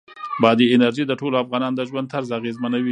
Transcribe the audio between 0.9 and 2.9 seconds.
د ټولو افغانانو د ژوند طرز اغېزمنوي.